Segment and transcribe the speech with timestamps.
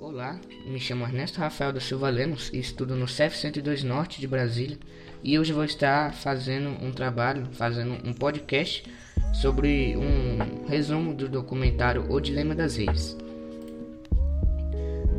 [0.00, 4.26] Olá, me chamo Ernesto Rafael da Silva Lemos e estudo no CEF 102 Norte de
[4.26, 4.76] Brasília
[5.22, 8.84] e hoje vou estar fazendo um trabalho, fazendo um podcast
[9.32, 13.16] sobre um resumo do documentário O Dilema das Redes.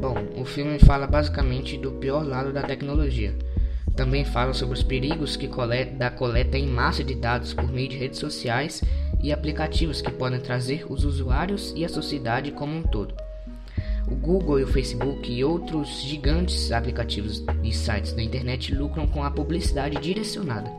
[0.01, 3.33] Bom, o filme fala basicamente do pior lado da tecnologia.
[3.95, 7.87] Também fala sobre os perigos que coleta, da coleta em massa de dados por meio
[7.87, 8.83] de redes sociais
[9.23, 13.24] e aplicativos que podem trazer os usuários e a sociedade como um todo.
[14.07, 19.23] O Google e o Facebook e outros gigantes aplicativos e sites da internet lucram com
[19.23, 20.71] a publicidade direcionada.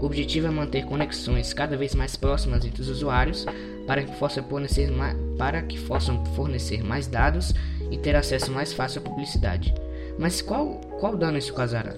[0.00, 3.46] O objetivo é manter conexões cada vez mais próximas entre os usuários
[3.86, 7.52] para que possam fornecer mais, para que possam fornecer mais dados
[7.90, 9.74] e ter acesso mais fácil à publicidade.
[10.18, 11.94] Mas qual, qual dano isso causará?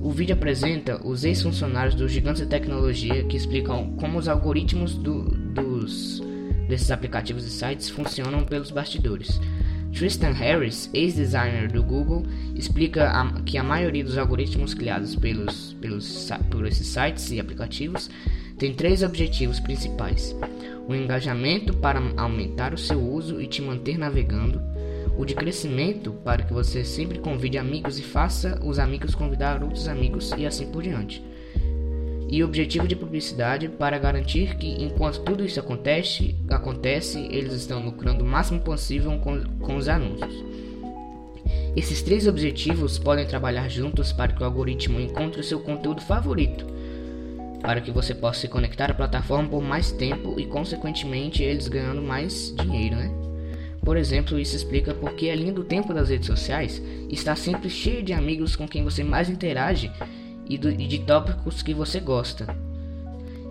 [0.00, 5.22] O vídeo apresenta os ex-funcionários dos gigantes de tecnologia que explicam como os algoritmos do,
[5.24, 6.22] dos,
[6.68, 9.40] desses aplicativos e sites funcionam pelos bastidores.
[9.92, 12.24] Tristan Harris, ex-designer do Google,
[12.54, 18.10] explica a, que a maioria dos algoritmos criados pelos, pelos, por esses sites e aplicativos
[18.58, 20.36] tem três objetivos principais:
[20.86, 24.60] o engajamento para aumentar o seu uso e te manter navegando,
[25.16, 29.88] o de crescimento para que você sempre convide amigos e faça os amigos convidar outros
[29.88, 31.22] amigos e assim por diante
[32.30, 38.22] e objetivo de publicidade para garantir que, enquanto tudo isso acontece, acontece eles estão lucrando
[38.22, 40.44] o máximo possível com, com os anúncios.
[41.74, 46.66] Esses três objetivos podem trabalhar juntos para que o algoritmo encontre o seu conteúdo favorito,
[47.62, 52.02] para que você possa se conectar à plataforma por mais tempo e, consequentemente, eles ganhando
[52.02, 53.10] mais dinheiro, né?
[53.82, 58.02] Por exemplo, isso explica porque a linha do tempo das redes sociais está sempre cheia
[58.02, 59.90] de amigos com quem você mais interage
[60.48, 62.46] e, do, e de tópicos que você gosta.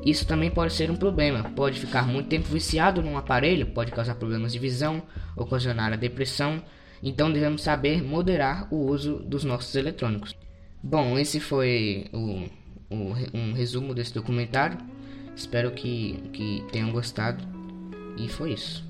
[0.06, 4.16] Isso também pode ser um problema, pode ficar muito tempo viciado num aparelho, pode causar
[4.16, 5.04] problemas de visão,
[5.36, 6.64] ocasionar a depressão,
[7.04, 10.36] então devemos saber moderar o uso dos nossos eletrônicos.
[10.82, 12.46] Bom, esse foi o,
[12.90, 14.78] o, um resumo desse documentário.
[15.36, 17.44] Espero que, que tenham gostado.
[18.18, 18.87] E foi isso.